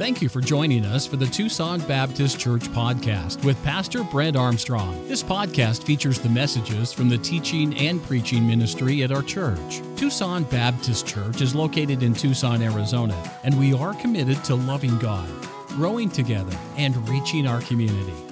[0.00, 5.06] Thank you for joining us for the Tucson Baptist Church podcast with Pastor Brent Armstrong.
[5.06, 9.82] This podcast features the messages from the teaching and preaching ministry at our church.
[9.96, 13.14] Tucson Baptist Church is located in Tucson, Arizona,
[13.44, 15.28] and we are committed to loving God,
[15.68, 18.29] growing together, and reaching our community.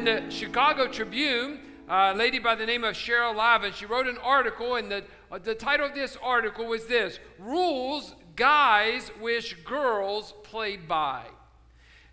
[0.00, 4.16] In the Chicago Tribune, a lady by the name of Cheryl Lavin, she wrote an
[4.16, 5.04] article, and the,
[5.42, 11.24] the title of this article was this Rules Guys Wish Girls Played By.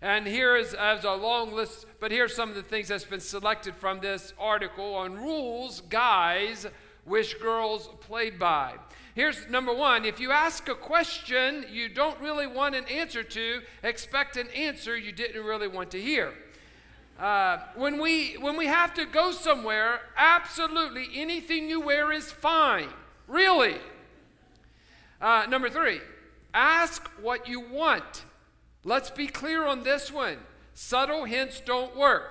[0.02, 3.20] And here is as a long list, but here's some of the things that's been
[3.20, 6.66] selected from this article on rules guys
[7.06, 8.74] wish girls played by.
[9.14, 13.62] Here's number one if you ask a question you don't really want an answer to,
[13.82, 16.34] expect an answer you didn't really want to hear.
[17.18, 22.88] Uh, when, we, when we have to go somewhere, absolutely anything you wear is fine.
[23.26, 23.76] Really.
[25.20, 26.00] Uh, number three,
[26.54, 28.24] ask what you want.
[28.84, 30.38] Let's be clear on this one.
[30.74, 32.30] Subtle hints don't work,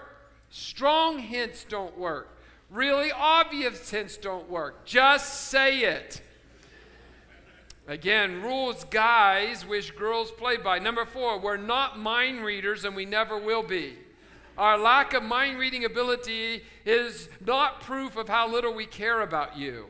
[0.49, 2.38] strong hints don't work,
[2.69, 4.85] really obvious hints don't work.
[4.85, 6.21] Just say it.
[7.89, 10.80] Again, rules guys wish girls played by.
[10.80, 13.95] Number four, we're not mind readers and we never will be.
[14.58, 19.55] Our lack of mind reading ability is not proof of how little we care about
[19.55, 19.86] you.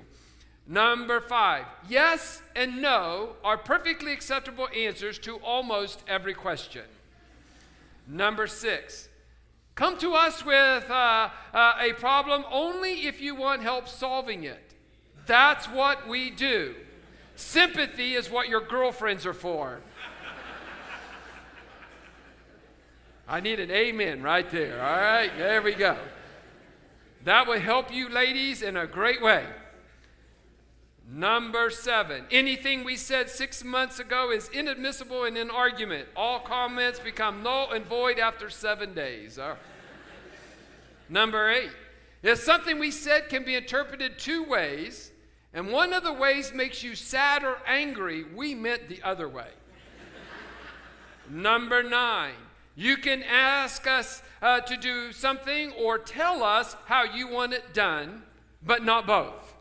[0.68, 6.84] Number five, yes and no are perfectly acceptable answers to almost every question.
[8.06, 9.08] Number six,
[9.76, 14.74] come to us with uh, uh, a problem only if you want help solving it.
[15.26, 16.76] That's what we do.
[17.38, 19.80] Sympathy is what your girlfriends are for.
[23.28, 24.82] I need an amen right there.
[24.82, 25.98] All right, there we go.
[27.26, 29.46] That will help you, ladies, in a great way.
[31.10, 36.08] Number seven, anything we said six months ago is inadmissible in an argument.
[36.16, 39.40] All comments become null and void after seven days.
[41.10, 41.72] Number eight,
[42.24, 45.12] if something we said can be interpreted two ways,
[45.54, 49.50] and one of the ways makes you sad or angry, we meant the other way.
[51.30, 52.34] Number nine,
[52.78, 57.74] you can ask us uh, to do something or tell us how you want it
[57.74, 58.22] done,
[58.64, 59.56] but not both.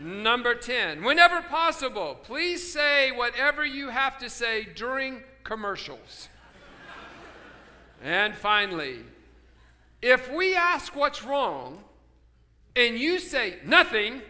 [0.00, 6.30] Number 10, whenever possible, please say whatever you have to say during commercials.
[8.02, 9.00] and finally,
[10.00, 11.84] if we ask what's wrong
[12.74, 14.22] and you say nothing,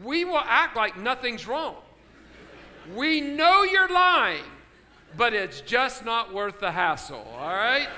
[0.00, 1.74] we will act like nothing's wrong.
[2.94, 4.44] We know you're lying
[5.16, 7.88] but it's just not worth the hassle, all right?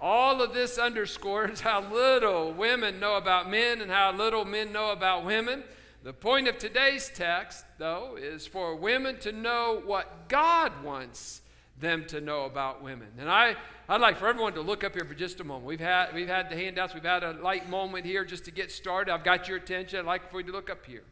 [0.00, 4.92] All of this underscores how little women know about men and how little men know
[4.92, 5.64] about women.
[6.02, 11.40] The point of today's text, though, is for women to know what God wants
[11.80, 13.08] them to know about women.
[13.18, 13.56] And I,
[13.88, 15.66] I'd like for everyone to look up here for just a moment.
[15.66, 18.70] We've had, we've had the handouts, we've had a light moment here just to get
[18.70, 19.12] started.
[19.12, 19.98] I've got your attention.
[19.98, 21.02] I'd like for you to look up here.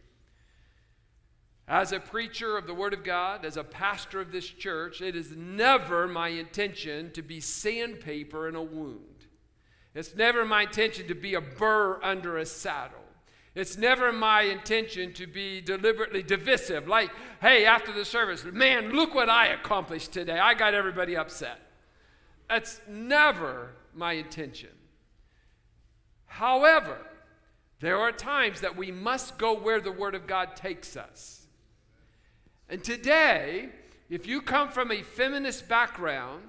[1.66, 5.16] As a preacher of the Word of God, as a pastor of this church, it
[5.16, 9.26] is never my intention to be sandpaper in a wound.
[9.94, 12.98] It's never my intention to be a burr under a saddle.
[13.54, 17.10] It's never my intention to be deliberately divisive, like,
[17.40, 20.38] hey, after the service, man, look what I accomplished today.
[20.38, 21.60] I got everybody upset.
[22.48, 24.70] That's never my intention.
[26.26, 26.98] However,
[27.78, 31.43] there are times that we must go where the Word of God takes us.
[32.68, 33.68] And today,
[34.10, 36.42] if you come from a feminist background,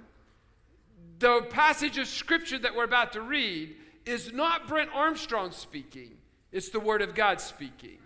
[1.19, 6.11] the passage of scripture that we're about to read is not Brent Armstrong speaking,
[6.51, 7.97] it's the Word of God speaking.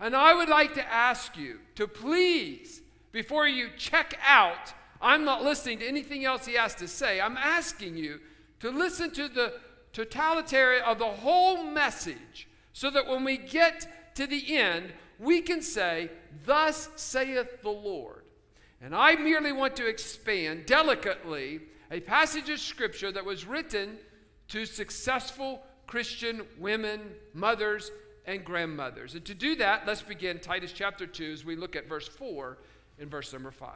[0.00, 2.82] And I would like to ask you to please,
[3.12, 7.20] before you check out, I'm not listening to anything else he has to say.
[7.20, 8.20] I'm asking you
[8.60, 9.54] to listen to the
[9.92, 15.62] totality of the whole message so that when we get to the end, we can
[15.62, 16.10] say,
[16.44, 18.22] Thus saith the Lord.
[18.80, 21.60] And I merely want to expand delicately
[21.90, 23.98] a passage of scripture that was written
[24.48, 27.00] to successful Christian women,
[27.34, 27.90] mothers,
[28.26, 29.14] and grandmothers.
[29.14, 32.58] And to do that, let's begin Titus chapter 2 as we look at verse 4
[33.00, 33.70] and verse number 5.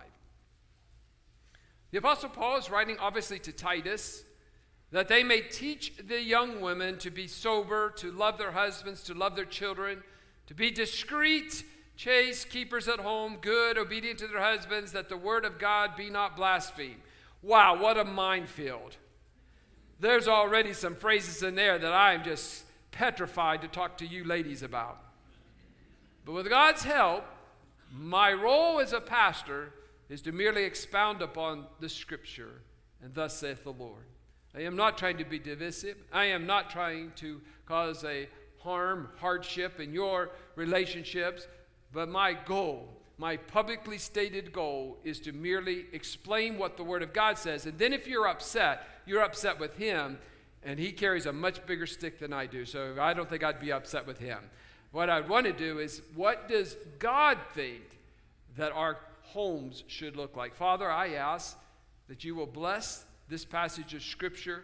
[1.90, 4.24] The Apostle Paul is writing, obviously, to Titus
[4.92, 9.14] that they may teach the young women to be sober, to love their husbands, to
[9.14, 10.02] love their children,
[10.46, 11.64] to be discreet,
[11.96, 16.10] chaste, keepers at home, good, obedient to their husbands, that the word of God be
[16.10, 17.00] not blasphemed.
[17.42, 18.96] Wow, what a minefield.
[20.00, 24.62] there's already some phrases in there that I'm just petrified to talk to you ladies
[24.62, 24.98] about.
[26.24, 27.24] But with God's help,
[27.92, 29.72] my role as a pastor
[30.08, 32.62] is to merely expound upon the scripture,
[33.02, 34.04] and thus saith the Lord.
[34.54, 35.96] I am not trying to be divisive.
[36.12, 38.28] I am not trying to cause a
[38.62, 41.46] harm, hardship in your relationships,
[41.92, 42.88] but my goal,
[43.18, 47.66] my publicly stated goal, is to merely explain what the Word of God says.
[47.66, 50.18] And then if you're upset, you're upset with Him,
[50.62, 53.60] and He carries a much bigger stick than I do, so I don't think I'd
[53.60, 54.38] be upset with Him.
[54.92, 57.82] What I'd want to do is, what does God think
[58.56, 60.54] that our homes should look like?
[60.54, 61.58] Father, I ask
[62.08, 64.62] that you will bless this passage of Scripture.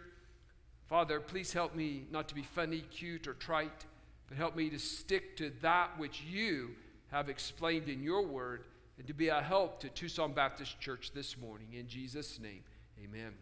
[0.87, 3.85] Father, please help me not to be funny, cute, or trite,
[4.29, 6.69] but help me to stick to that which you
[7.11, 8.63] have explained in your word
[8.99, 11.69] and to be a help to Tucson Baptist Church this morning.
[11.73, 12.63] In Jesus' name,
[13.03, 13.33] amen.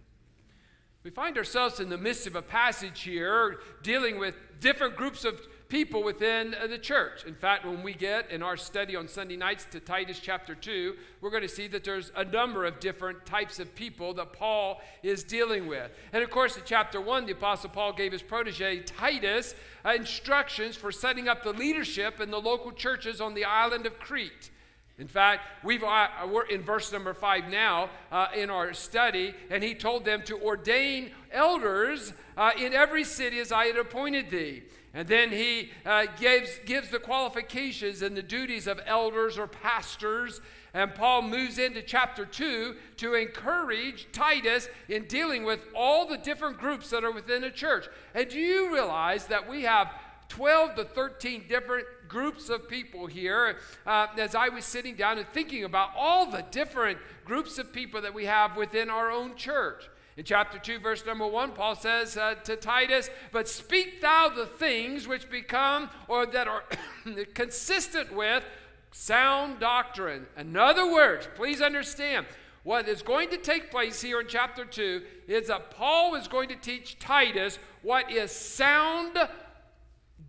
[1.03, 5.41] We find ourselves in the midst of a passage here dealing with different groups of
[5.69, 7.25] people within uh, the church.
[7.25, 10.95] In fact, when we get in our study on Sunday nights to Titus chapter 2,
[11.21, 14.81] we're going to see that there's a number of different types of people that Paul
[15.03, 15.91] is dealing with.
[16.13, 20.75] And of course, in chapter 1, the Apostle Paul gave his protege Titus uh, instructions
[20.75, 24.51] for setting up the leadership in the local churches on the island of Crete.
[24.99, 29.63] In fact, we've, uh, we're in verse number five now uh, in our study, and
[29.63, 34.63] he told them to ordain elders uh, in every city as I had appointed thee.
[34.97, 40.41] And then he uh, gives, gives the qualifications and the duties of elders or pastors.
[40.73, 46.57] And Paul moves into chapter 2 to encourage Titus in dealing with all the different
[46.57, 47.85] groups that are within a church.
[48.15, 49.91] And do you realize that we have
[50.29, 55.27] 12 to 13 different groups of people here uh, as I was sitting down and
[55.27, 59.87] thinking about all the different groups of people that we have within our own church.
[60.17, 64.47] In chapter 2, verse number 1, Paul says uh, to Titus, But speak thou the
[64.47, 66.63] things which become or that are
[67.35, 68.43] consistent with
[68.91, 70.25] sound doctrine.
[70.35, 72.25] In other words, please understand,
[72.63, 76.49] what is going to take place here in chapter 2 is that Paul is going
[76.49, 79.17] to teach Titus what is sound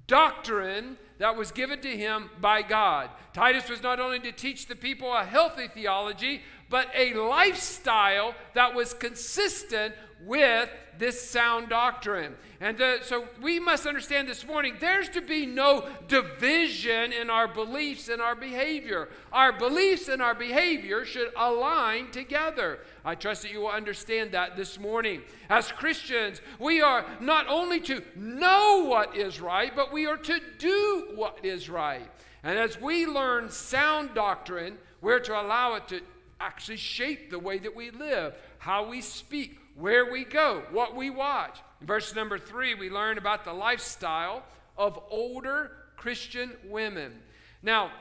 [0.07, 3.11] doctrine that was given to him by God.
[3.33, 8.75] Titus was not only to teach the people a healthy theology, but a lifestyle that
[8.75, 9.95] was consistent
[10.25, 10.69] with
[10.99, 12.35] this sound doctrine.
[12.61, 17.47] And uh, so we must understand this morning there's to be no division in our
[17.47, 19.09] beliefs and our behavior.
[19.33, 22.81] Our beliefs and our behavior should align together.
[23.05, 25.23] I trust that you will understand that this morning.
[25.49, 30.41] As Christians, we are not only to know what is right, but we are to
[30.59, 32.11] do what is right.
[32.43, 36.01] And as we learn sound doctrine, we're to allow it to
[36.41, 41.09] actually shape the way that we live, how we speak, where we go, what we
[41.09, 41.59] watch.
[41.81, 44.43] In verse number three, we learn about the lifestyle
[44.77, 47.13] of older Christian women.
[47.63, 47.93] Now,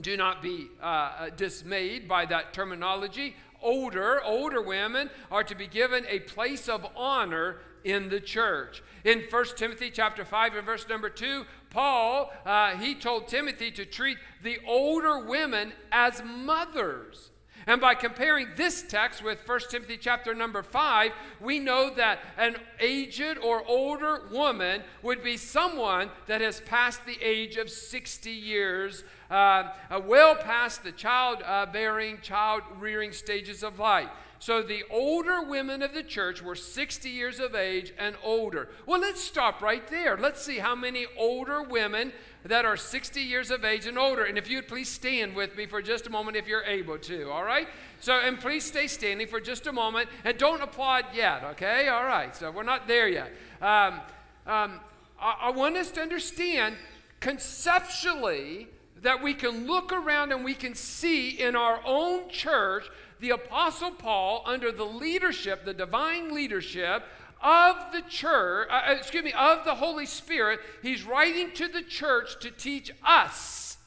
[0.00, 3.34] do not be uh, uh dismayed by that terminology.
[3.62, 8.82] Older, older women are to be given a place of honor in the church.
[9.04, 13.84] In 1 Timothy chapter 5 and verse number 2, Paul, uh, he told Timothy to
[13.84, 17.29] treat the older women as mothers.
[17.66, 22.56] And by comparing this text with 1 Timothy chapter number 5, we know that an
[22.78, 29.04] aged or older woman would be someone that has passed the age of 60 years,
[29.30, 34.08] uh, uh, well past the child uh, bearing, child rearing stages of life.
[34.40, 38.70] So the older women of the church were 60 years of age and older.
[38.86, 40.16] Well, let's stop right there.
[40.16, 44.24] Let's see how many older women that are 60 years of age and older.
[44.24, 47.30] And if you'd please stand with me for just a moment if you're able to,
[47.30, 47.68] all right?
[48.00, 51.88] So, and please stay standing for just a moment and don't applaud yet, okay?
[51.88, 53.30] All right, so we're not there yet.
[53.60, 54.00] Um,
[54.46, 54.80] um,
[55.20, 56.76] I, I want us to understand
[57.20, 58.68] conceptually
[59.02, 62.86] that we can look around and we can see in our own church
[63.20, 67.04] the Apostle Paul, under the leadership, the divine leadership
[67.42, 71.82] of the church, uh, uh, excuse me, of the Holy Spirit, he's writing to the
[71.82, 73.78] church to teach us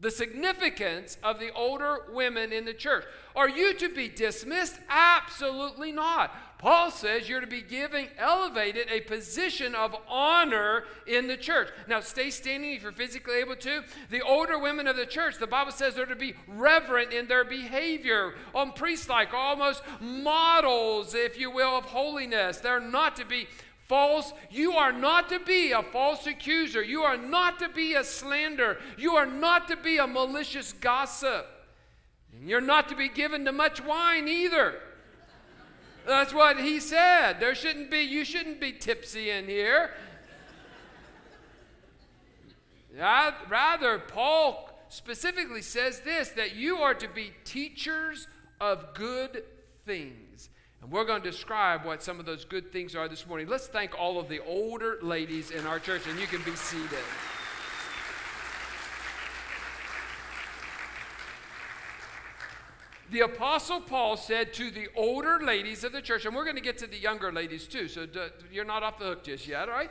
[0.00, 3.04] the significance of the older women in the church.
[3.34, 4.78] Are you to be dismissed?
[4.88, 6.32] Absolutely not.
[6.58, 11.68] Paul says you're to be giving, elevated a position of honor in the church.
[11.86, 13.84] Now, stay standing if you're physically able to.
[14.10, 17.44] The older women of the church, the Bible says they're to be reverent in their
[17.44, 22.58] behavior, um, on priest like, almost models, if you will, of holiness.
[22.58, 23.46] They're not to be
[23.86, 24.32] false.
[24.50, 26.82] You are not to be a false accuser.
[26.82, 28.78] You are not to be a slander.
[28.96, 31.46] You are not to be a malicious gossip.
[32.32, 34.80] And you're not to be given to much wine either.
[36.08, 37.38] That's what he said.
[37.38, 39.90] There shouldn't be, you shouldn't be tipsy in here.
[42.98, 48.26] Rather, Paul specifically says this that you are to be teachers
[48.58, 49.44] of good
[49.84, 50.48] things.
[50.80, 53.46] And we're going to describe what some of those good things are this morning.
[53.46, 57.04] Let's thank all of the older ladies in our church, and you can be seated.
[63.10, 66.62] The Apostle Paul said to the older ladies of the church, and we're going to
[66.62, 68.06] get to the younger ladies too, so
[68.52, 69.90] you're not off the hook just yet, all right?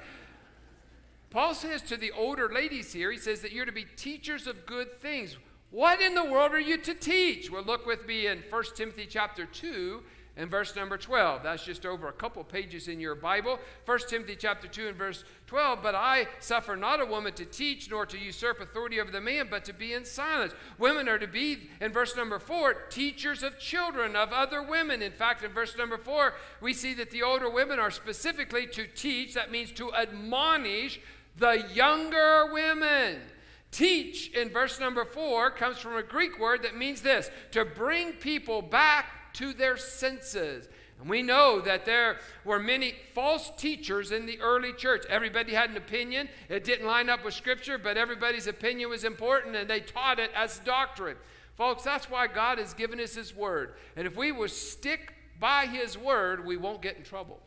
[1.29, 4.65] Paul says to the older ladies here, he says that you're to be teachers of
[4.65, 5.35] good things.
[5.71, 7.51] What in the world are you to teach?
[7.51, 10.03] Well, look with me in 1 Timothy chapter 2
[10.37, 11.43] and verse number 12.
[11.43, 13.59] That's just over a couple pages in your Bible.
[13.85, 15.79] 1 Timothy chapter 2 and verse 12.
[15.81, 19.47] But I suffer not a woman to teach nor to usurp authority over the man,
[19.49, 20.53] but to be in silence.
[20.77, 25.01] Women are to be, in verse number 4, teachers of children, of other women.
[25.01, 28.85] In fact, in verse number 4, we see that the older women are specifically to
[28.85, 30.99] teach, that means to admonish
[31.37, 33.21] the younger women.
[33.69, 38.13] Teach in verse number four comes from a Greek word that means this to bring
[38.13, 40.67] people back to their senses.
[40.99, 45.05] And we know that there were many false teachers in the early church.
[45.09, 46.27] Everybody had an opinion.
[46.49, 50.31] It didn't line up with Scripture, but everybody's opinion was important and they taught it
[50.35, 51.17] as doctrine.
[51.55, 53.73] Folks, that's why God has given us His Word.
[53.95, 57.39] And if we will stick by His Word, we won't get in trouble.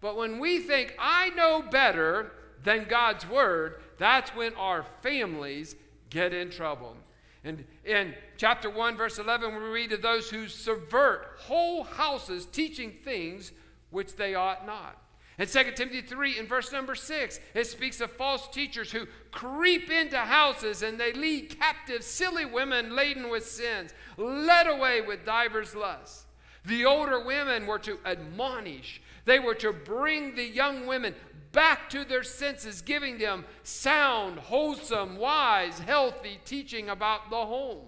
[0.00, 2.32] But when we think, I know better,
[2.64, 5.74] than God's word, that's when our families
[6.10, 6.96] get in trouble.
[7.44, 12.92] And in chapter 1, verse 11, we read of those who subvert whole houses, teaching
[12.92, 13.52] things
[13.90, 14.98] which they ought not.
[15.38, 19.90] In 2 Timothy 3, in verse number 6, it speaks of false teachers who creep
[19.90, 25.74] into houses and they lead captive silly women laden with sins, led away with divers
[25.74, 26.26] lusts.
[26.64, 31.14] The older women were to admonish, they were to bring the young women
[31.52, 37.86] back to their senses, giving them sound, wholesome, wise, healthy teaching about the home.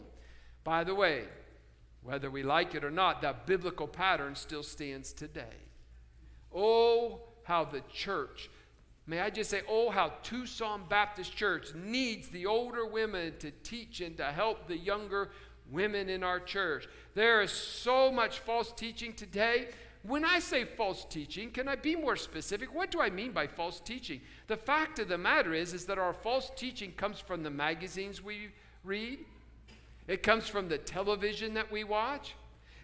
[0.62, 1.24] By the way,
[2.02, 5.56] whether we like it or not, that biblical pattern still stands today.
[6.54, 8.50] Oh, how the church,
[9.06, 14.00] may I just say, oh, how Tucson Baptist Church needs the older women to teach
[14.00, 15.30] and to help the younger
[15.70, 16.86] women in our church.
[17.14, 19.68] There is so much false teaching today.
[20.06, 22.74] When I say false teaching, can I be more specific?
[22.74, 24.20] What do I mean by false teaching?
[24.48, 28.22] The fact of the matter is, is that our false teaching comes from the magazines
[28.22, 28.50] we
[28.84, 29.20] read.
[30.06, 32.34] It comes from the television that we watch.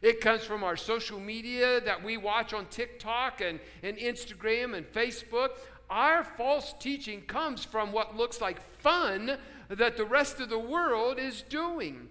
[0.00, 4.90] It comes from our social media that we watch on TikTok and, and Instagram and
[4.90, 5.50] Facebook.
[5.90, 9.36] Our false teaching comes from what looks like fun
[9.68, 12.08] that the rest of the world is doing.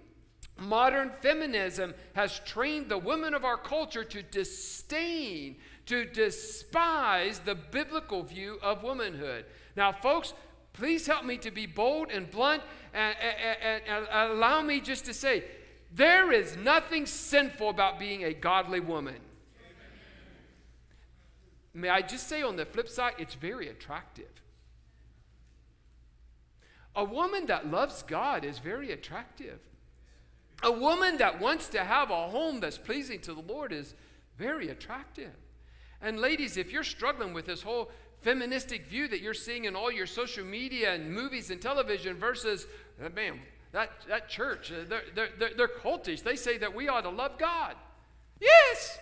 [0.59, 8.23] Modern feminism has trained the women of our culture to disdain, to despise the biblical
[8.23, 9.45] view of womanhood.
[9.75, 10.33] Now, folks,
[10.73, 12.61] please help me to be bold and blunt
[12.93, 15.43] and, and, and, and allow me just to say
[15.93, 19.15] there is nothing sinful about being a godly woman.
[21.73, 24.25] May I just say on the flip side, it's very attractive.
[26.95, 29.59] A woman that loves God is very attractive.
[30.63, 33.93] A woman that wants to have a home that's pleasing to the Lord is
[34.37, 35.31] very attractive.
[36.01, 39.91] And ladies, if you're struggling with this whole feministic view that you're seeing in all
[39.91, 42.67] your social media and movies and television versus,
[43.03, 43.39] uh, man,
[43.71, 46.23] that, that church, uh, they're, they're, they're, they're cultish.
[46.23, 47.75] They say that we ought to love God.
[48.39, 48.99] Yes!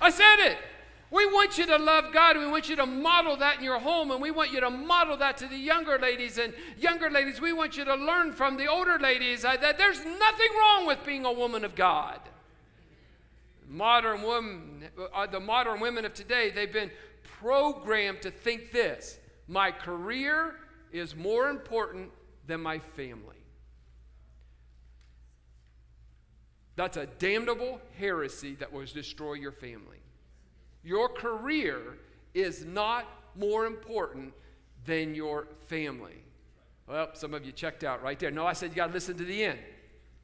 [0.00, 0.58] I said it.
[1.12, 2.38] We want you to love God.
[2.38, 5.18] We want you to model that in your home, and we want you to model
[5.18, 6.38] that to the younger ladies.
[6.38, 10.02] And younger ladies, we want you to learn from the older ladies uh, that there's
[10.02, 12.18] nothing wrong with being a woman of God.
[13.68, 16.90] Modern women, uh, the modern women of today, they've been
[17.22, 20.54] programmed to think this my career
[20.92, 22.10] is more important
[22.46, 23.36] than my family.
[26.76, 30.01] That's a damnable heresy that will destroy your family.
[30.82, 31.98] Your career
[32.34, 34.34] is not more important
[34.84, 36.24] than your family.
[36.86, 38.30] Well, some of you checked out right there.
[38.30, 39.58] No, I said you got to listen to the end.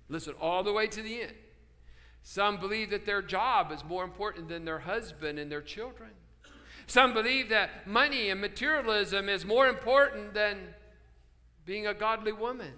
[0.08, 1.34] Listen all the way to the end.
[2.22, 6.10] Some believe that their job is more important than their husband and their children.
[6.86, 10.74] Some believe that money and materialism is more important than
[11.64, 12.72] being a godly woman.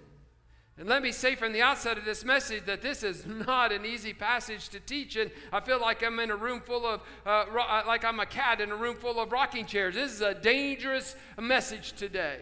[0.77, 3.85] And let me say from the outset of this message that this is not an
[3.85, 5.15] easy passage to teach.
[5.15, 8.19] And I feel like I'm in a room full of, uh, ro- uh, like I'm
[8.19, 9.95] a cat in a room full of rocking chairs.
[9.95, 12.39] This is a dangerous message today.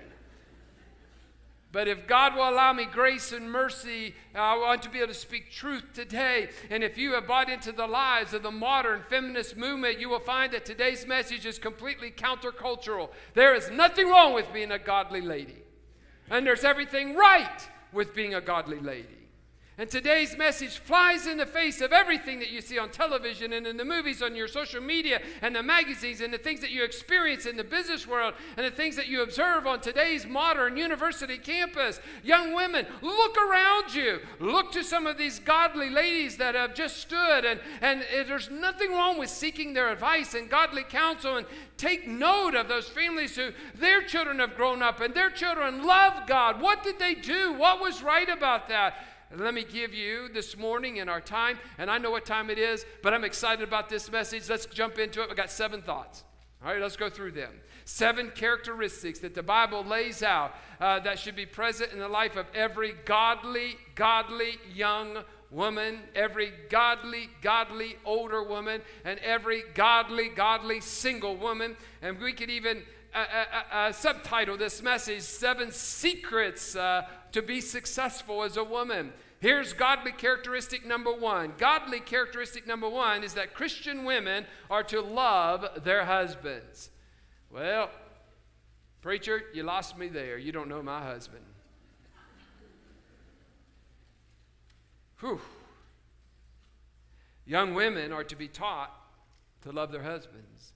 [1.71, 5.13] But if God will allow me grace and mercy, I want to be able to
[5.13, 6.50] speak truth today.
[6.71, 10.19] And if you have bought into the lies of the modern feminist movement, you will
[10.19, 13.09] find that today's message is completely countercultural.
[13.36, 15.57] There is nothing wrong with being a godly lady,
[16.31, 19.18] and there's everything right with being a godly lady.
[19.79, 23.65] And today's message flies in the face of everything that you see on television and
[23.65, 26.83] in the movies, on your social media and the magazines, and the things that you
[26.83, 31.38] experience in the business world, and the things that you observe on today's modern university
[31.38, 32.01] campus.
[32.24, 34.19] Young women, look around you.
[34.41, 38.91] Look to some of these godly ladies that have just stood, and, and there's nothing
[38.91, 41.38] wrong with seeking their advice and godly counsel.
[41.38, 41.48] And
[41.79, 46.27] take note of those families who their children have grown up and their children love
[46.27, 46.62] God.
[46.62, 47.53] What did they do?
[47.53, 48.95] What was right about that?
[49.38, 52.57] Let me give you this morning in our time, and I know what time it
[52.57, 54.50] is, but I'm excited about this message.
[54.50, 55.29] Let's jump into it.
[55.29, 56.24] We got seven thoughts.
[56.63, 57.51] All right, let's go through them.
[57.86, 62.36] Seven characteristics that the Bible lays out uh, that should be present in the life
[62.36, 65.19] of every godly, godly young
[65.51, 71.77] woman, every godly, godly older woman, and every godly, godly single woman.
[72.01, 72.83] And we could even
[73.17, 79.13] uh subtitle this message Seven Secrets uh, to be successful as a woman.
[79.39, 81.53] Here's godly characteristic number one.
[81.57, 86.89] Godly characteristic number one is that Christian women are to love their husbands.
[87.49, 87.89] Well,
[89.01, 90.37] preacher, you lost me there.
[90.37, 91.43] You don't know my husband.
[95.21, 95.39] Whew.
[97.45, 98.93] Young women are to be taught
[99.61, 100.73] to love their husbands.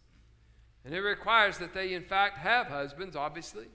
[0.85, 3.67] And it requires that they, in fact, have husbands, obviously.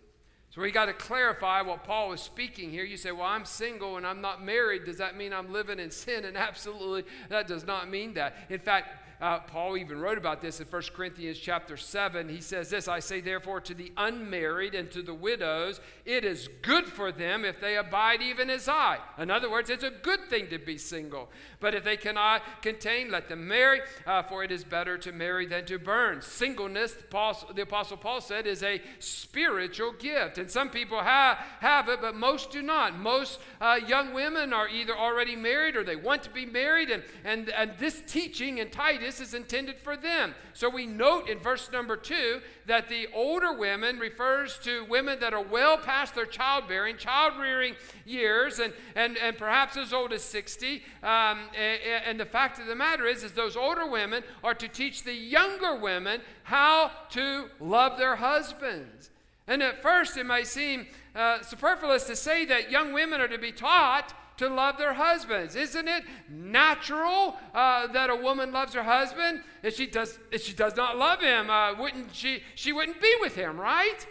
[0.51, 2.85] So we got to clarify what Paul was speaking here.
[2.85, 4.85] You say, well, I'm single and I'm not married.
[4.85, 6.25] Does that mean I'm living in sin?
[6.25, 8.35] And absolutely, that does not mean that.
[8.49, 12.29] In fact, uh, Paul even wrote about this in 1 Corinthians chapter 7.
[12.29, 16.49] He says this I say, therefore, to the unmarried and to the widows, it is
[16.63, 18.99] good for them if they abide even as I.
[19.19, 21.31] In other words, it's a good thing to be single.
[21.59, 25.47] But if they cannot contain, let them marry, uh, for it is better to marry
[25.47, 26.23] than to burn.
[26.23, 30.39] Singleness, the Apostle Paul said, is a spiritual gift.
[30.39, 32.97] And some people have, have it, but most do not.
[32.97, 36.91] Most uh, young women are either already married or they want to be married.
[36.91, 40.35] And, and, and this teaching in Titus this is intended for them.
[40.53, 45.33] So we note in verse number two that the older women refers to women that
[45.33, 50.23] are well past their childbearing, child rearing years, and, and, and perhaps as old as
[50.23, 50.83] 60.
[51.03, 54.69] Um, and, and the fact of the matter is, is those older women are to
[54.69, 59.09] teach the younger women how to love their husbands.
[59.47, 63.39] And at first, it might seem uh, superfluous to say that young women are to
[63.39, 65.55] be taught to love their husbands.
[65.55, 69.43] Isn't it natural uh, that a woman loves her husband?
[69.63, 72.43] If she does, if she does not love him, uh, wouldn't she?
[72.55, 74.07] She wouldn't be with him, right?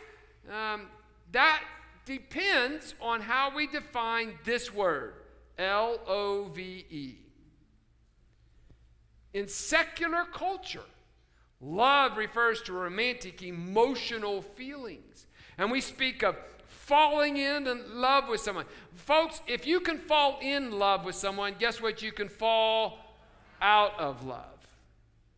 [0.49, 0.87] Um,
[1.31, 1.61] that
[2.05, 5.13] depends on how we define this word,
[5.57, 7.15] L O V E.
[9.33, 10.87] In secular culture,
[11.59, 15.27] love refers to romantic, emotional feelings.
[15.57, 16.35] And we speak of
[16.87, 17.67] falling in
[17.99, 18.63] love with someone.
[18.95, 22.01] Folks, if you can fall in love with someone, guess what?
[22.01, 22.99] You can fall
[23.61, 24.45] out of love.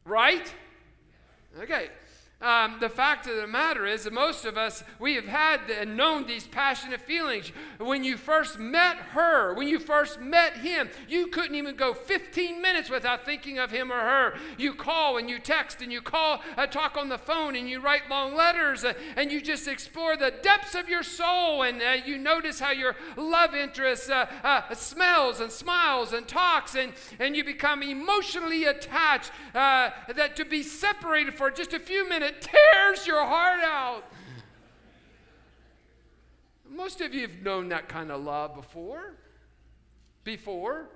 [0.05, 0.53] Right?
[1.59, 1.89] Okay.
[2.41, 5.97] Um, the fact of the matter is that most of us, we have had and
[5.97, 7.52] known these passionate feelings.
[7.80, 12.62] When you first met her, when you first met him, you couldn't even go 15
[12.62, 14.36] minutes without thinking of him or her.
[14.58, 17.82] You call and you text and you call, uh, talk on the phone and you
[17.82, 21.97] write long letters uh, and you just explore the depths of your soul and uh,
[22.06, 27.36] you notice how your love interest uh, uh, smells and smiles and talks and, and
[27.36, 29.32] you become emotionally attached.
[29.54, 34.03] Uh, that to be separated for just a few minutes it tears your heart out.
[36.69, 39.15] Most of you have known that kind of love before.
[40.23, 40.87] Before.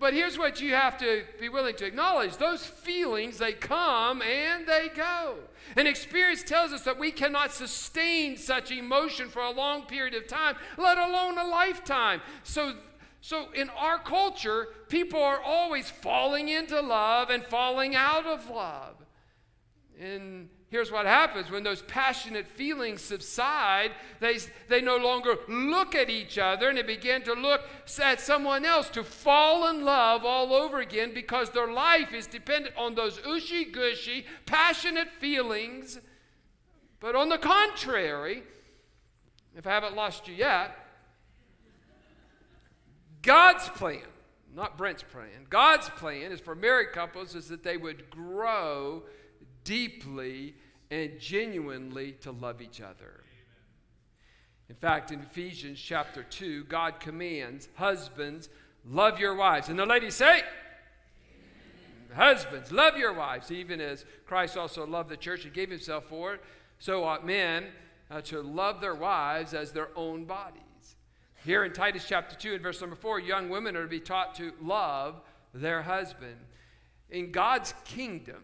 [0.00, 4.64] But here's what you have to be willing to acknowledge those feelings, they come and
[4.64, 5.34] they go.
[5.74, 10.28] And experience tells us that we cannot sustain such emotion for a long period of
[10.28, 12.20] time, let alone a lifetime.
[12.44, 12.74] So
[13.20, 18.94] so, in our culture, people are always falling into love and falling out of love.
[20.00, 26.08] And here's what happens when those passionate feelings subside, they, they no longer look at
[26.08, 27.62] each other and they begin to look
[28.00, 32.76] at someone else to fall in love all over again because their life is dependent
[32.76, 35.98] on those ushy gushy, passionate feelings.
[37.00, 38.44] But on the contrary,
[39.56, 40.76] if I haven't lost you yet,
[43.22, 44.02] God's plan,
[44.54, 49.02] not Brent's plan, God's plan is for married couples is that they would grow
[49.64, 50.54] deeply
[50.90, 53.24] and genuinely to love each other.
[54.68, 58.48] In fact, in Ephesians chapter 2, God commands husbands,
[58.84, 59.68] love your wives.
[59.68, 60.42] And the ladies say,
[62.14, 66.34] Husbands, love your wives, even as Christ also loved the church and gave himself for
[66.34, 66.42] it.
[66.78, 67.66] So ought men
[68.10, 70.62] uh, to love their wives as their own bodies.
[71.44, 74.34] Here in Titus chapter 2 and verse number 4, young women are to be taught
[74.36, 75.20] to love
[75.54, 76.36] their husband.
[77.10, 78.42] In God's kingdom,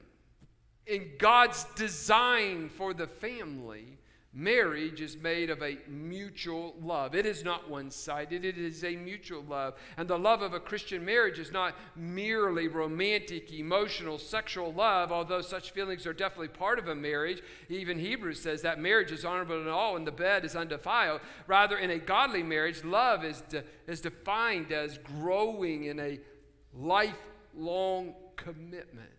[0.87, 3.98] in God's design for the family,
[4.37, 7.14] Marriage is made of a mutual love.
[7.14, 9.75] It is not one sided, it is a mutual love.
[9.97, 15.40] And the love of a Christian marriage is not merely romantic, emotional, sexual love, although
[15.40, 17.42] such feelings are definitely part of a marriage.
[17.68, 21.20] Even Hebrews says that marriage is honorable in all and the bed is undefiled.
[21.47, 26.18] Rather, in a godly marriage, love is, de- is defined as growing in a
[26.77, 29.11] lifelong commitment.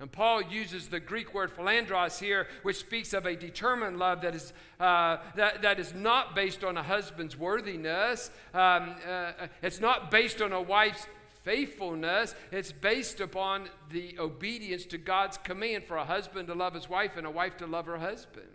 [0.00, 4.34] And Paul uses the Greek word philandros here, which speaks of a determined love that
[4.34, 8.30] is, uh, that, that is not based on a husband's worthiness.
[8.54, 9.32] Um, uh,
[9.62, 11.06] it's not based on a wife's
[11.44, 12.34] faithfulness.
[12.50, 17.18] It's based upon the obedience to God's command for a husband to love his wife
[17.18, 18.48] and a wife to love her husband.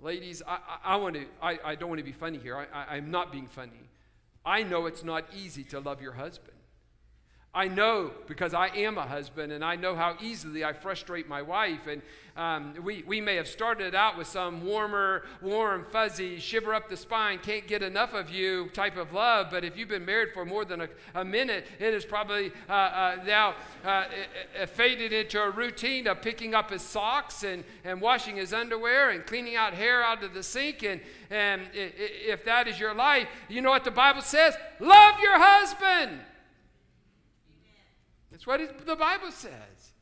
[0.00, 2.56] Ladies, I, I, I want to, I, I don't want to be funny here.
[2.72, 3.90] I, I'm not being funny.
[4.44, 6.55] I know it's not easy to love your husband.
[7.54, 11.40] I know because I am a husband and I know how easily I frustrate my
[11.40, 11.86] wife.
[11.86, 12.02] And
[12.36, 16.98] um, we, we may have started out with some warmer, warm, fuzzy, shiver up the
[16.98, 19.46] spine, can't get enough of you type of love.
[19.50, 22.72] But if you've been married for more than a, a minute, it is probably uh,
[22.72, 23.54] uh, now
[23.86, 24.04] uh,
[24.66, 29.24] faded into a routine of picking up his socks and, and washing his underwear and
[29.24, 30.82] cleaning out hair out of the sink.
[30.82, 34.54] And, and if that is your life, you know what the Bible says?
[34.78, 36.20] Love your husband.
[38.36, 39.94] That's what the Bible says.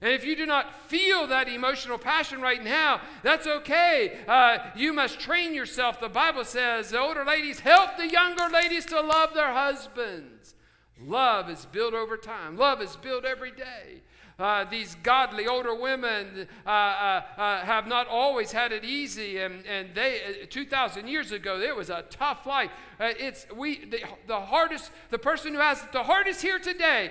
[0.00, 4.20] And if you do not feel that emotional passion right now, that's okay.
[4.26, 6.00] Uh, you must train yourself.
[6.00, 10.54] The Bible says the older ladies help the younger ladies to love their husbands.
[10.98, 14.00] Love is built over time, love is built every day.
[14.38, 19.64] Uh, these godly older women uh, uh, uh, have not always had it easy, and,
[19.66, 22.70] and they uh, 2,000 years ago it was a tough life.
[22.98, 27.10] Uh, it's we the, the, hardest the person who has the hardest here today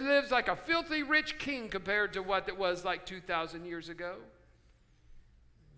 [0.00, 4.16] lives like a filthy rich king compared to what it was like 2,000 years ago.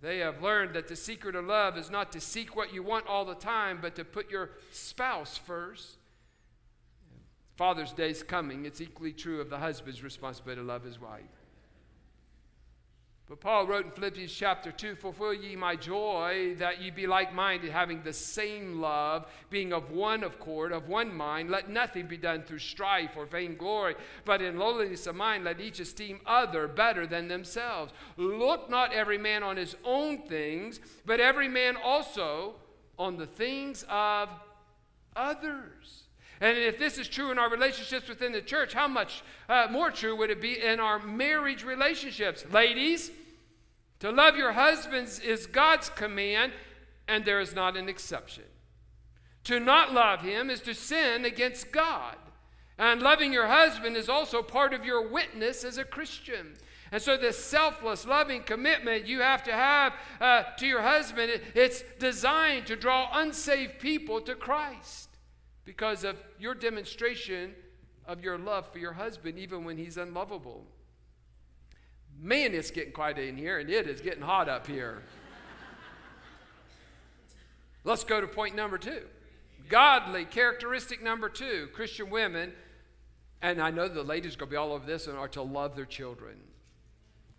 [0.02, 3.06] They have learned that the secret of love is not to seek what you want
[3.06, 5.98] all the time, but to put your spouse first.
[7.56, 8.66] Father's Day is coming.
[8.66, 11.22] It's equally true of the husband's responsibility to love his wife.
[13.28, 17.34] But Paul wrote in Philippians chapter 2 Fulfill ye my joy, that ye be like
[17.34, 21.50] minded, having the same love, being of one accord, of one mind.
[21.50, 25.80] Let nothing be done through strife or vainglory, but in lowliness of mind, let each
[25.80, 27.92] esteem other better than themselves.
[28.16, 32.54] Look not every man on his own things, but every man also
[32.96, 34.28] on the things of
[35.16, 36.05] others.
[36.40, 39.90] And if this is true in our relationships within the church, how much uh, more
[39.90, 42.44] true would it be in our marriage relationships?
[42.52, 43.10] Ladies,
[44.00, 46.52] to love your husbands is God's command,
[47.08, 48.44] and there is not an exception.
[49.44, 52.16] To not love him is to sin against God.
[52.78, 56.54] And loving your husband is also part of your witness as a Christian.
[56.92, 61.42] And so, this selfless, loving commitment you have to have uh, to your husband, it,
[61.54, 65.05] it's designed to draw unsaved people to Christ
[65.66, 67.52] because of your demonstration
[68.06, 70.64] of your love for your husband, even when he's unlovable.
[72.18, 75.02] Man, it's getting quiet in here, and it is getting hot up here.
[77.84, 79.02] Let's go to point number two.
[79.68, 82.52] Godly characteristic number two Christian women,
[83.42, 85.42] and I know the ladies are going to be all over this, and are to
[85.42, 86.36] love their children.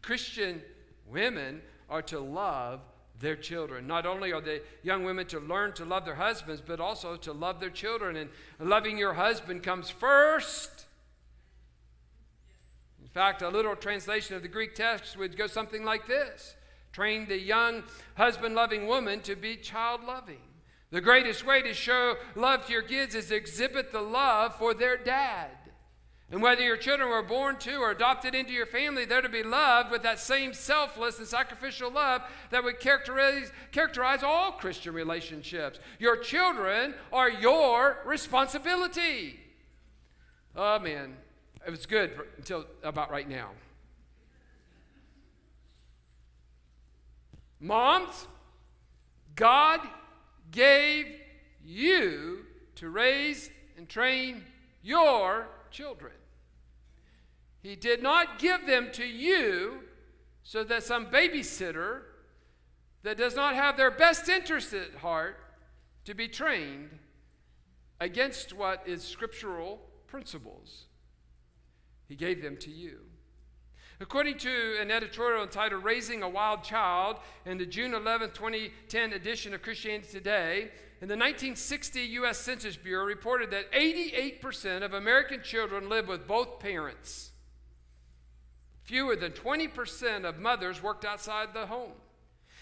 [0.02, 0.62] Christian
[1.08, 2.82] women are to love
[3.20, 3.88] their children.
[3.88, 7.34] Not only are the young women to learn to love their husbands, but also to
[7.34, 8.16] love their children.
[8.16, 10.86] And loving your husband comes first.
[13.02, 16.56] In fact, a literal translation of the Greek text would go something like this
[16.92, 17.84] Train the young
[18.16, 20.42] husband loving woman to be child loving.
[20.90, 24.98] The greatest way to show love to your kids is exhibit the love for their
[24.98, 25.50] dad.
[26.30, 29.44] And whether your children were born to or adopted into your family, they're to be
[29.44, 35.80] loved with that same selfless and sacrificial love that would characterize, characterize all Christian relationships.
[36.00, 39.40] Your children are your responsibility.
[40.54, 41.16] Oh, man.
[41.66, 43.50] It was good until about right now.
[47.60, 48.28] Moms,
[49.36, 49.80] God
[50.52, 51.08] gave
[51.66, 54.44] you to raise and train
[54.84, 56.14] your children.
[57.68, 59.82] He did not give them to you
[60.42, 62.04] so that some babysitter
[63.04, 65.38] that does not have their best interest at heart
[66.06, 66.92] to be trained
[68.00, 70.86] against what is scriptural principles.
[72.08, 73.00] He gave them to you.
[74.00, 79.54] According to an editorial entitled Raising a Wild Child in the June 11, 2010 edition
[79.54, 82.38] of Christianity Today, in the 1960 U.S.
[82.38, 87.34] Census Bureau reported that 88% of American children live with both parents.
[88.88, 91.92] Fewer than 20% of mothers worked outside the home.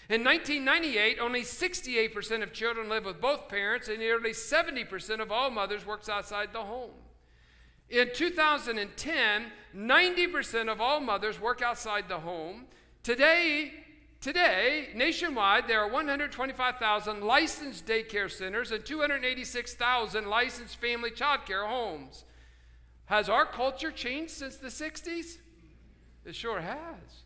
[0.08, 5.50] In 1998, only 68% of children live with both parents, and nearly 70% of all
[5.50, 6.90] mothers works outside the home.
[7.88, 12.64] In 2010, 90% of all mothers work outside the home.
[13.04, 13.72] Today,
[14.20, 22.24] today, nationwide, there are 125,000 licensed daycare centers and 286,000 licensed family child care homes.
[23.04, 25.36] Has our culture changed since the 60s?
[26.26, 27.22] It sure has.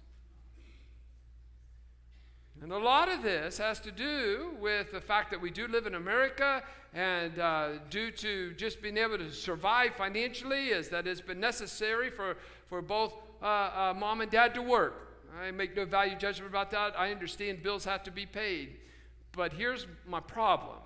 [2.63, 5.87] And a lot of this has to do with the fact that we do live
[5.87, 11.23] in America, and uh, due to just being able to survive financially, is that it's
[11.23, 12.37] been necessary for,
[12.67, 15.09] for both uh, uh, mom and dad to work.
[15.41, 16.93] I make no value judgment about that.
[16.99, 18.77] I understand bills have to be paid.
[19.33, 20.77] But here's my problem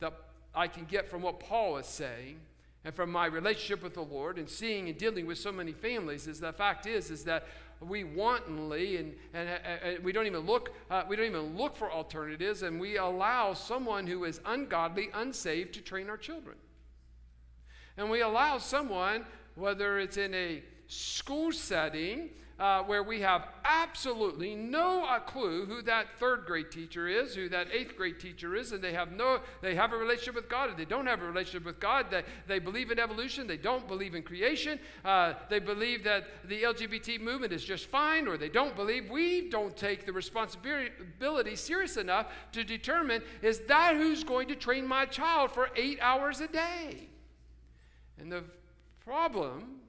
[0.00, 0.14] that
[0.52, 2.40] I can get from what Paul is saying
[2.84, 6.26] and from my relationship with the Lord and seeing and dealing with so many families
[6.26, 7.46] is the fact is is that
[7.80, 11.90] we wantonly and, and, and we don't even look uh, we don't even look for
[11.90, 16.56] alternatives and we allow someone who is ungodly unsaved to train our children.
[17.96, 24.54] And we allow someone whether it's in a school setting uh, where we have absolutely
[24.54, 28.82] no clue who that third grade teacher is, who that eighth grade teacher is, and
[28.82, 31.64] they have no, they have a relationship with God, or they don't have a relationship
[31.64, 32.06] with God.
[32.10, 36.62] They, they believe in evolution, they don't believe in creation, uh, they believe that the
[36.62, 39.10] LGBT movement is just fine, or they don't believe.
[39.10, 44.86] We don't take the responsibility serious enough to determine is that who's going to train
[44.86, 47.08] my child for eight hours a day?
[48.18, 48.44] And the
[49.04, 49.80] problem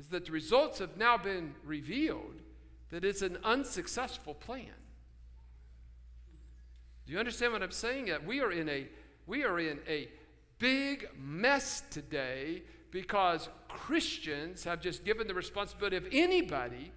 [0.00, 2.40] is that the results have now been revealed
[2.88, 4.64] that it's an unsuccessful plan.
[7.06, 8.06] Do you understand what I'm saying?
[8.06, 8.88] That we are in a
[9.26, 10.08] we are in a
[10.58, 16.92] big mess today because Christians have just given the responsibility of anybody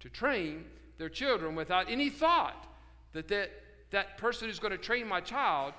[0.00, 0.64] to train
[0.98, 2.66] their children without any thought
[3.12, 3.50] that that,
[3.90, 5.72] that person who's going to train my child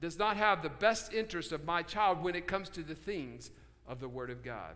[0.00, 3.50] does not have the best interest of my child when it comes to the things
[3.86, 4.74] of the Word of God.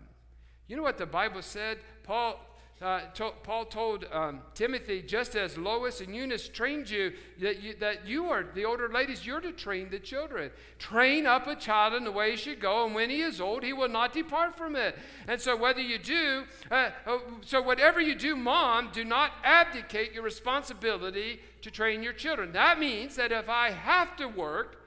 [0.69, 1.79] You know what the Bible said?
[2.03, 2.41] Paul,
[2.83, 7.75] uh, to, Paul told um, Timothy, just as Lois and Eunice trained you that, you,
[7.77, 10.51] that you are, the older ladies, you're to train the children.
[10.79, 13.63] Train up a child in the way he should go, and when he is old,
[13.63, 14.99] he will not depart from it.
[15.29, 20.13] And so, whether you do, uh, uh so whatever you do, mom, do not abdicate
[20.13, 22.53] your responsibility to train your children.
[22.53, 24.86] That means that if I have to work,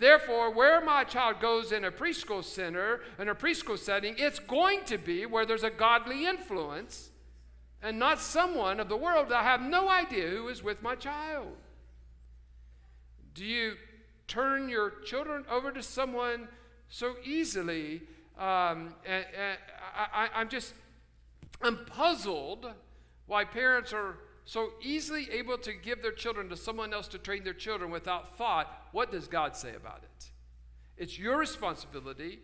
[0.00, 4.80] Therefore, where my child goes in a preschool center, in a preschool setting, it's going
[4.86, 7.10] to be where there's a godly influence
[7.82, 10.94] and not someone of the world that I have no idea who is with my
[10.94, 11.54] child.
[13.34, 13.74] Do you
[14.26, 16.48] turn your children over to someone
[16.88, 18.00] so easily?
[18.38, 19.58] Um, and, and
[19.94, 20.72] I, I'm just,
[21.60, 22.72] I'm puzzled
[23.26, 24.16] why parents are
[24.50, 28.36] so easily able to give their children to someone else to train their children without
[28.36, 30.30] thought, what does God say about it?
[30.96, 32.40] It's your responsibility,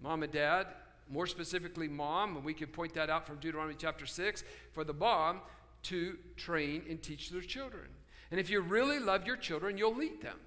[0.00, 0.68] mom and dad,
[1.10, 4.92] more specifically, mom, and we can point that out from Deuteronomy chapter 6, for the
[4.92, 5.40] mom
[5.82, 7.88] to train and teach their children.
[8.30, 10.38] And if you really love your children, you'll lead them.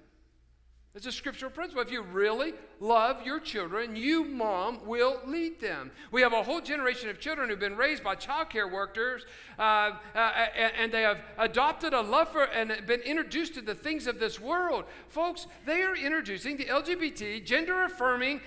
[0.94, 1.82] It's a scriptural principle.
[1.82, 5.90] If you really love your children, you, mom, will lead them.
[6.10, 9.24] We have a whole generation of children who've been raised by child care workers,
[9.58, 14.06] uh, uh, and they have adopted a love for and been introduced to the things
[14.06, 14.84] of this world.
[15.08, 18.42] Folks, they are introducing the LGBT, gender affirming,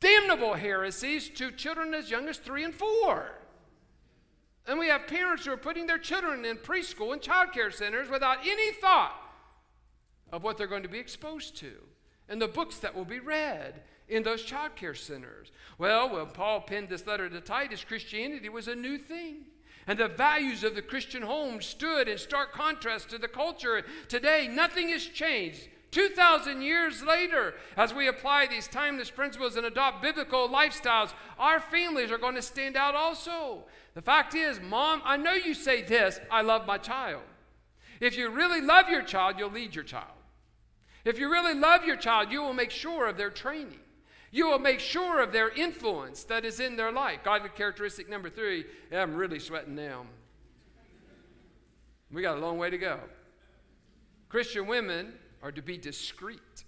[0.00, 3.32] damnable heresies to children as young as three and four.
[4.66, 8.08] And we have parents who are putting their children in preschool and child care centers
[8.08, 9.20] without any thought
[10.34, 11.70] of what they're going to be exposed to
[12.28, 15.52] and the books that will be read in those child care centers.
[15.78, 19.44] Well, when Paul penned this letter to Titus, Christianity was a new thing.
[19.86, 23.84] And the values of the Christian home stood in stark contrast to the culture.
[24.08, 25.68] Today, nothing has changed.
[25.92, 32.10] 2,000 years later, as we apply these timeless principles and adopt biblical lifestyles, our families
[32.10, 33.62] are going to stand out also.
[33.94, 37.22] The fact is, Mom, I know you say this I love my child.
[38.00, 40.08] If you really love your child, you'll lead your child.
[41.04, 43.80] If you really love your child, you will make sure of their training.
[44.30, 47.20] You will make sure of their influence that is in their life.
[47.22, 50.06] Godly characteristic number three, I'm really sweating now.
[52.10, 53.00] We got a long way to go.
[54.28, 55.12] Christian women
[55.42, 56.64] are to be discreet.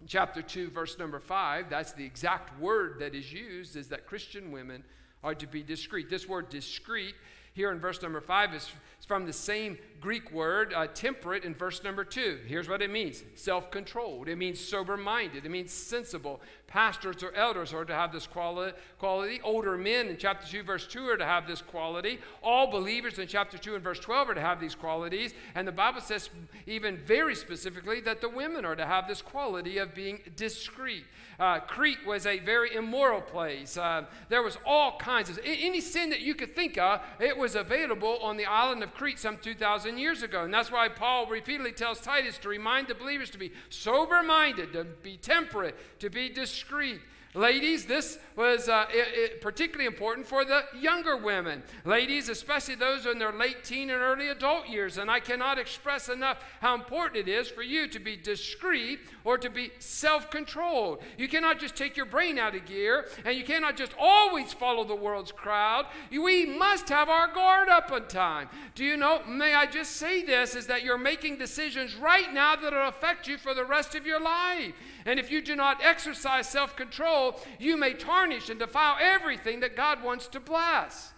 [0.00, 4.06] In chapter 2, verse number 5, that's the exact word that is used, is that
[4.06, 4.82] Christian women
[5.22, 6.10] are to be discreet.
[6.10, 7.14] This word discreet
[7.54, 8.68] here in verse number 5 is
[9.06, 12.40] from the same Greek word, uh, temperate, in verse number 2.
[12.46, 14.28] Here's what it means self controlled.
[14.28, 15.46] It means sober minded.
[15.46, 16.40] It means sensible.
[16.66, 19.40] Pastors or elders are to have this quali- quality.
[19.44, 22.18] Older men in chapter 2, verse 2 are to have this quality.
[22.42, 25.34] All believers in chapter 2 and verse 12 are to have these qualities.
[25.54, 26.30] And the Bible says,
[26.66, 31.04] even very specifically, that the women are to have this quality of being discreet.
[31.38, 33.76] Uh, Crete was a very immoral place.
[33.76, 37.00] Uh, there was all kinds of any sin that you could think of.
[37.20, 40.88] It was available on the island of Crete some 2,000 years ago, and that's why
[40.88, 46.10] Paul repeatedly tells Titus to remind the believers to be sober-minded, to be temperate, to
[46.10, 47.00] be discreet.
[47.34, 51.62] Ladies, this was uh, it, it particularly important for the younger women.
[51.86, 54.98] Ladies, especially those in their late teen and early adult years.
[54.98, 59.38] And I cannot express enough how important it is for you to be discreet or
[59.38, 61.02] to be self controlled.
[61.16, 64.84] You cannot just take your brain out of gear and you cannot just always follow
[64.84, 65.86] the world's crowd.
[66.10, 68.50] We must have our guard up on time.
[68.74, 69.22] Do you know?
[69.26, 73.26] May I just say this is that you're making decisions right now that will affect
[73.26, 74.74] you for the rest of your life.
[75.04, 79.76] And if you do not exercise self control, you may tarnish and defile everything that
[79.76, 81.12] God wants to bless.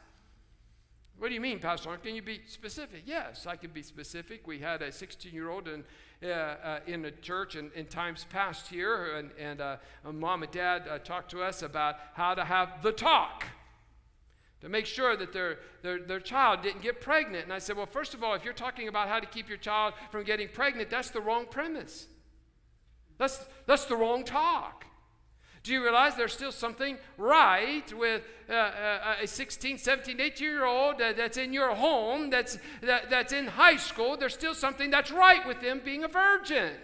[1.18, 1.96] What do you mean, Pastor?
[1.96, 3.02] Can you be specific?
[3.06, 4.46] Yes, I can be specific.
[4.46, 5.84] We had a 16 year old in,
[6.22, 9.76] uh, uh, in a church in, in, times past here, and, and uh,
[10.12, 13.44] mom and dad uh, talked to us about how to have the talk
[14.60, 17.44] to make sure that their, their, their child didn't get pregnant.
[17.44, 19.58] And I said, Well, first of all, if you're talking about how to keep your
[19.58, 22.08] child from getting pregnant, that's the wrong premise.
[23.18, 24.84] That's, that's the wrong talk.
[25.64, 30.66] Do you realize there's still something right with uh, uh, a 16, 17, 18 year
[30.66, 34.18] old that's in your home, that's, that, that's in high school?
[34.18, 36.74] There's still something that's right with them being a virgin.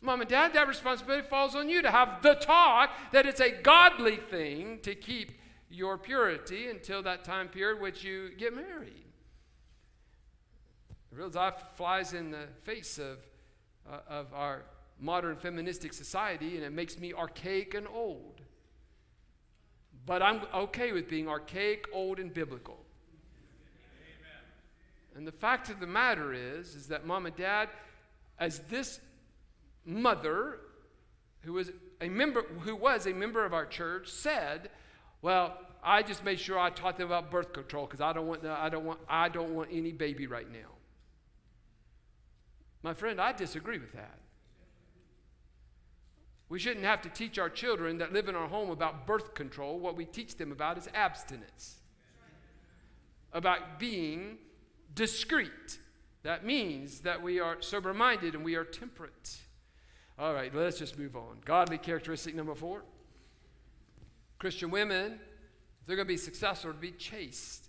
[0.00, 3.50] Mom and dad, that responsibility falls on you to have the talk that it's a
[3.50, 5.32] godly thing to keep
[5.70, 9.04] your purity until that time period which you get married.
[11.10, 13.18] The Real life flies in the face of
[13.90, 14.62] uh, of our
[15.00, 18.40] modern feministic society, and it makes me archaic and old.
[20.06, 22.78] But I'm okay with being archaic, old, and biblical.
[23.98, 25.16] Amen.
[25.16, 27.68] And the fact of the matter is, is that mom and dad,
[28.38, 29.00] as this
[29.84, 30.58] mother,
[31.42, 34.70] who was a member, who was a member of our church, said,
[35.20, 38.44] "Well, I just made sure I taught them about birth control because I don't want,
[38.44, 40.71] I don't want, I don't want any baby right now."
[42.82, 44.18] My friend, I disagree with that.
[46.48, 49.78] We shouldn't have to teach our children that live in our home about birth control.
[49.78, 51.80] What we teach them about is abstinence,
[53.32, 54.36] about being
[54.94, 55.78] discreet.
[56.24, 59.38] That means that we are sober minded and we are temperate.
[60.18, 61.38] All right, let's just move on.
[61.44, 62.84] Godly characteristic number four
[64.38, 65.12] Christian women,
[65.80, 67.68] if they're going to be successful, to be chaste.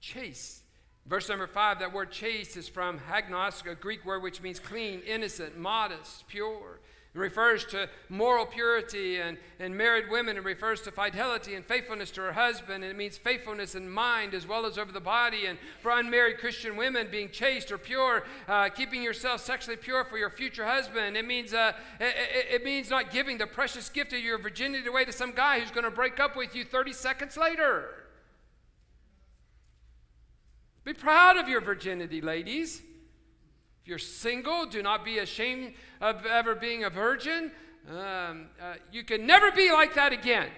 [0.00, 0.61] Chaste
[1.06, 5.00] Verse number five, that word chaste is from hagnos, a Greek word which means clean,
[5.06, 6.78] innocent, modest, pure.
[7.14, 10.38] It refers to moral purity and, and married women.
[10.38, 12.82] It refers to fidelity and faithfulness to her husband.
[12.84, 15.44] And it means faithfulness in mind as well as over the body.
[15.44, 20.16] And for unmarried Christian women, being chaste or pure, uh, keeping yourself sexually pure for
[20.16, 21.18] your future husband.
[21.18, 22.14] It means, uh, it,
[22.50, 25.70] it means not giving the precious gift of your virginity away to some guy who's
[25.70, 28.01] going to break up with you 30 seconds later.
[30.84, 32.82] Be proud of your virginity, ladies.
[33.82, 37.52] If you're single, do not be ashamed of ever being a virgin.
[37.88, 40.50] Um, uh, you can never be like that again.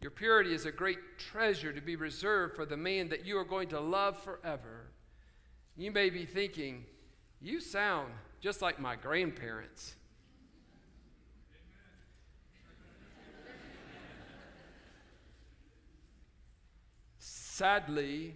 [0.00, 3.44] Your purity is a great treasure to be reserved for the man that you are
[3.44, 4.90] going to love forever.
[5.76, 6.84] You may be thinking,
[7.40, 9.94] you sound just like my grandparents.
[17.52, 18.34] Sadly,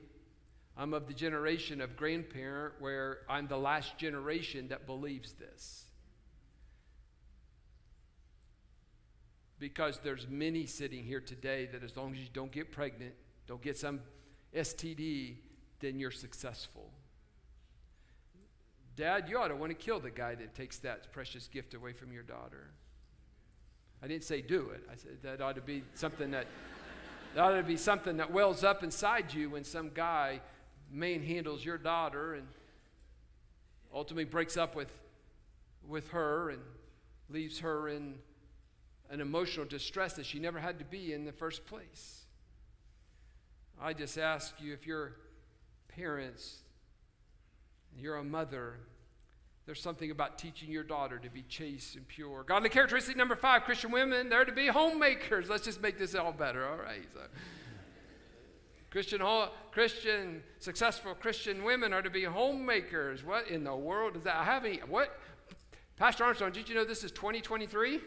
[0.77, 5.87] I'm of the generation of grandparent where I'm the last generation that believes this.
[9.59, 13.15] Because there's many sitting here today that as long as you don't get pregnant,
[13.47, 14.01] don't get some
[14.55, 15.37] STD,
[15.81, 16.91] then you're successful.
[18.97, 21.95] Dad, you ought to want to kill the guy that takes that precious gift away
[21.95, 22.69] from your daughter.
[24.03, 24.83] I didn't say do it.
[24.93, 26.47] I said that ought to be something that
[27.37, 30.41] that ought to be something that wells up inside you when some guy
[30.91, 32.47] manhandles your daughter and
[33.93, 34.91] ultimately breaks up with,
[35.87, 36.63] with her and
[37.29, 38.15] leaves her in
[39.11, 42.25] an emotional distress that she never had to be in the first place.
[43.79, 45.13] I just ask you if you're
[45.89, 46.61] parents,
[47.99, 48.79] you're a mother,
[49.67, 52.45] there's something about teaching your daughter to be chaste and pure.
[52.45, 55.51] Godly characteristic number five Christian women, they're to be homemakers.
[55.51, 57.07] Let's just make this all better, all right?
[57.13, 57.21] So.
[58.91, 59.21] Christian,
[59.73, 63.25] Christian, successful Christian women are to be homemakers.
[63.25, 64.37] What in the world is that?
[64.37, 65.19] I haven't, what?
[65.97, 68.01] Pastor Armstrong, did you know this is 2023?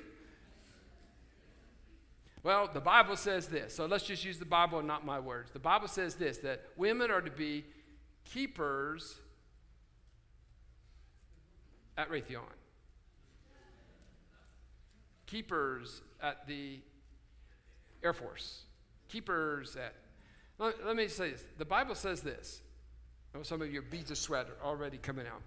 [2.42, 3.76] Well, the Bible says this.
[3.76, 5.52] So let's just use the Bible and not my words.
[5.52, 7.66] The Bible says this that women are to be
[8.24, 9.20] keepers
[12.00, 12.40] at Raytheon,
[15.28, 16.80] keepers at the
[18.02, 18.64] Air Force,
[19.10, 19.94] keepers at.
[20.58, 21.44] Let, let me say this.
[21.58, 22.62] The Bible says this.
[23.36, 25.42] Oh, some of your beads of sweat are already coming out.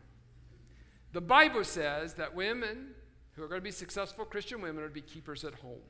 [1.12, 2.90] The Bible says that women
[3.32, 5.80] who are going to be successful Christian women are to be keepers at home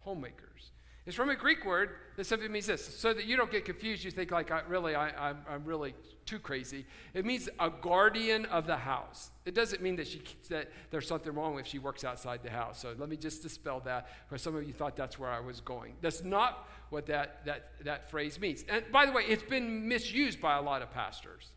[0.00, 0.72] homemakers.
[1.06, 4.04] It's from a Greek word that simply means this, so that you don't get confused.
[4.04, 5.94] You think like, I, really, I, I'm, I'm really
[6.26, 6.84] too crazy.
[7.14, 9.30] It means a guardian of the house.
[9.46, 12.78] It doesn't mean that she that there's something wrong if she works outside the house.
[12.78, 15.60] So let me just dispel that, because some of you thought that's where I was
[15.62, 15.94] going.
[16.02, 18.64] That's not what that that that phrase means.
[18.68, 21.48] And by the way, it's been misused by a lot of pastors.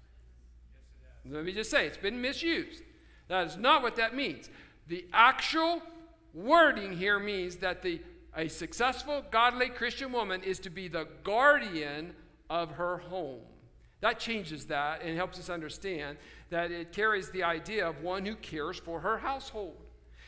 [1.26, 2.82] Yes, let me just say, it's been misused.
[3.28, 4.50] That is not what that means.
[4.88, 5.82] The actual
[6.34, 8.02] wording here means that the
[8.36, 12.14] a successful, godly Christian woman is to be the guardian
[12.50, 13.42] of her home.
[14.02, 16.18] That changes that and helps us understand
[16.50, 19.78] that it carries the idea of one who cares for her household.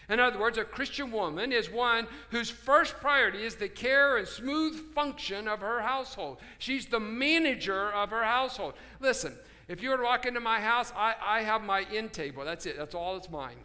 [0.07, 4.27] In other words, a Christian woman is one whose first priority is the care and
[4.27, 6.37] smooth function of her household.
[6.59, 8.75] She's the manager of her household.
[8.99, 9.33] Listen,
[9.67, 12.45] if you were to walk into my house, I, I have my end table.
[12.45, 13.57] That's it, that's all that's mine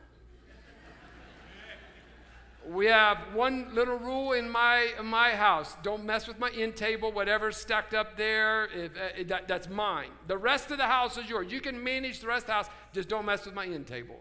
[2.68, 5.76] we have one little rule in my, in my house.
[5.82, 10.10] Don't mess with my end table whatever's stacked up there if, uh, that, that's mine.
[10.26, 11.50] The rest of the house is yours.
[11.50, 12.68] You can manage the rest of the house.
[12.92, 14.20] Just don't mess with my end table.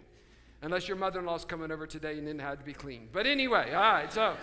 [0.61, 3.93] Unless your mother-in-law's coming over today and then had to be cleaned but anyway all
[3.93, 4.35] right so.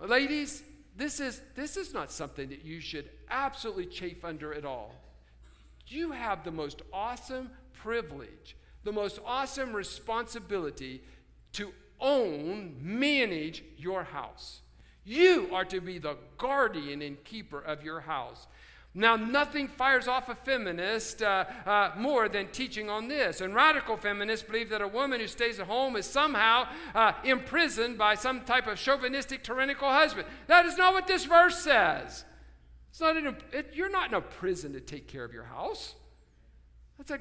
[0.06, 0.62] Ladies
[0.96, 4.94] this is this is not something that you should absolutely chafe under at all.
[5.86, 8.54] You have the most awesome privilege
[8.84, 11.02] the most awesome responsibility
[11.52, 14.60] to own, manage your house.
[15.04, 18.46] You are to be the guardian and keeper of your house.
[18.92, 23.40] Now, nothing fires off a feminist uh, uh, more than teaching on this.
[23.40, 27.98] And radical feminists believe that a woman who stays at home is somehow uh, imprisoned
[27.98, 30.26] by some type of chauvinistic, tyrannical husband.
[30.48, 32.24] That is not what this verse says.
[32.90, 33.16] It's not
[33.52, 35.94] it, you're not in a prison to take care of your house.
[36.98, 37.20] That's a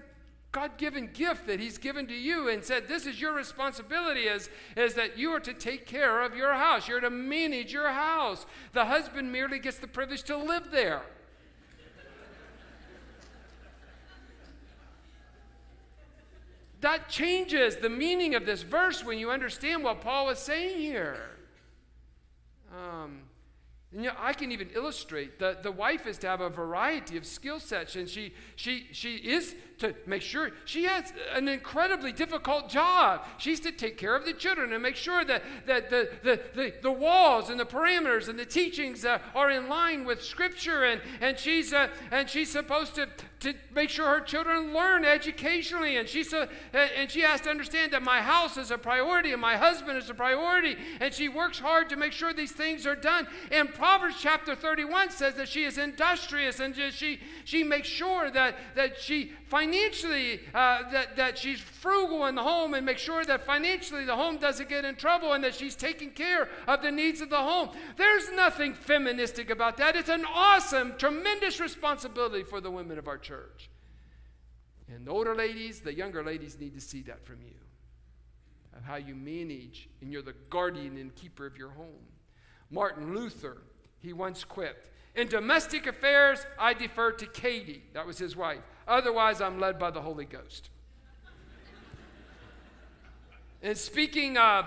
[0.52, 4.50] God given gift that He's given to you and said, This is your responsibility, is,
[4.76, 6.88] is that you are to take care of your house.
[6.88, 8.46] You're to manage your house.
[8.74, 11.04] The husband merely gets the privilege to live there.
[16.82, 21.32] that changes the meaning of this verse when you understand what Paul is saying here.
[22.74, 23.24] Um,
[23.92, 27.18] and, you know, I can even illustrate that the wife is to have a variety
[27.18, 32.12] of skill sets, and she, she, she is to make sure she has an incredibly
[32.12, 33.26] difficult job.
[33.40, 36.74] She's to take care of the children and make sure that, that the, the, the,
[36.84, 41.02] the walls and the parameters and the teachings uh, are in line with Scripture, and,
[41.20, 43.08] and, she's, uh, and she's supposed to,
[43.40, 47.94] to make sure her children learn educationally, and, she, a, and she has to understand
[47.94, 51.60] that my house is a priority and my husband is a priority, and she works
[51.60, 53.28] hard to make sure these things are done.
[53.52, 58.56] And Proverbs chapter 31 says that she is industrious and she, she makes sure that,
[58.76, 63.46] that she financially, uh, that, that she's frugal in the home and make sure that
[63.46, 67.22] financially the home doesn't get in trouble and that she's taking care of the needs
[67.22, 67.70] of the home.
[67.98, 69.96] There's nothing feministic about that.
[69.96, 73.70] It's an awesome, tremendous responsibility for the women of our church.
[74.88, 77.56] And the older ladies, the younger ladies need to see that from you
[78.76, 82.08] of how you manage and you're the guardian and keeper of your home.
[82.72, 83.58] Martin Luther
[84.02, 88.62] he once quipped In domestic affairs, I defer to Katie, that was his wife.
[88.88, 90.70] Otherwise, I'm led by the Holy Ghost.
[93.62, 94.66] and speaking of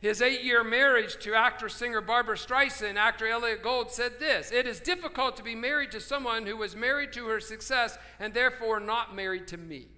[0.00, 4.66] his eight year marriage to actress singer Barbara Streisand, actor Elliott Gould said this It
[4.66, 8.80] is difficult to be married to someone who was married to her success and therefore
[8.80, 9.88] not married to me.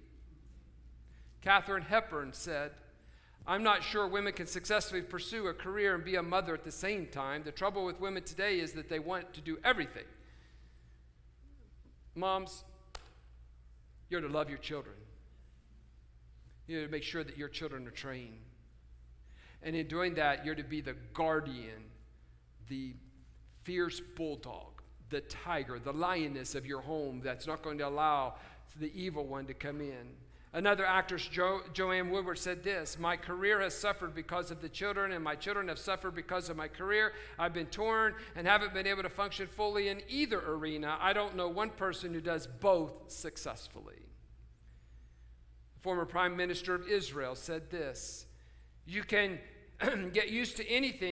[1.41, 2.71] Katharine Hepburn said,
[3.47, 6.71] I'm not sure women can successfully pursue a career and be a mother at the
[6.71, 7.43] same time.
[7.43, 10.05] The trouble with women today is that they want to do everything.
[12.15, 12.63] Moms,
[14.09, 14.95] You're to love your children.
[16.67, 18.39] You're to make sure that your children are trained.
[19.63, 21.85] And in doing that, you're to be the guardian,
[22.67, 22.93] the
[23.63, 28.35] fierce bulldog, the tiger, the lioness of your home that's not going to allow
[28.79, 30.15] the evil one to come in.
[30.53, 35.13] Another actress, jo- Joanne Woodward, said this My career has suffered because of the children,
[35.13, 37.13] and my children have suffered because of my career.
[37.39, 40.97] I've been torn and haven't been able to function fully in either arena.
[40.99, 44.01] I don't know one person who does both successfully.
[45.75, 48.25] The former Prime Minister of Israel said this
[48.85, 49.39] You can
[50.11, 50.99] get used to anything.